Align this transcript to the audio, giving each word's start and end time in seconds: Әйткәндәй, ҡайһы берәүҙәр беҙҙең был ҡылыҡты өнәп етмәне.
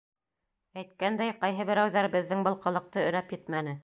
Әйткәндәй, 0.81 1.35
ҡайһы 1.43 1.67
берәүҙәр 1.71 2.09
беҙҙең 2.15 2.41
был 2.49 2.57
ҡылыҡты 2.65 3.05
өнәп 3.11 3.37
етмәне. 3.37 3.77